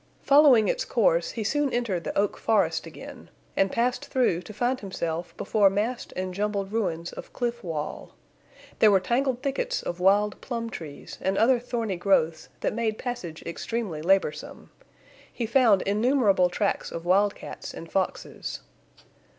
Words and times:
Following 0.23 0.67
its 0.67 0.83
course, 0.83 1.33
he 1.33 1.43
soon 1.43 1.71
entered 1.71 2.05
the 2.05 2.17
oak 2.17 2.35
forest 2.35 2.87
again, 2.87 3.29
and 3.55 3.71
passed 3.71 4.05
through 4.07 4.41
to 4.41 4.51
find 4.51 4.79
himself 4.79 5.37
before 5.37 5.69
massed 5.69 6.11
and 6.15 6.33
jumbled 6.33 6.71
ruins 6.71 7.13
of 7.13 7.31
cliff 7.33 7.63
wall. 7.63 8.15
There 8.79 8.89
were 8.89 8.99
tangled 8.99 9.43
thickets 9.43 9.83
of 9.83 9.99
wild 9.99 10.41
plum 10.41 10.71
trees 10.71 11.19
and 11.21 11.37
other 11.37 11.59
thorny 11.59 11.97
growths 11.97 12.49
that 12.61 12.73
made 12.73 12.97
passage 12.97 13.43
extremely 13.43 14.01
laborsome. 14.01 14.71
He 15.31 15.45
found 15.45 15.83
innumerable 15.83 16.49
tracks 16.49 16.91
of 16.91 17.05
wildcats 17.05 17.71
and 17.71 17.91
foxes. 17.91 18.61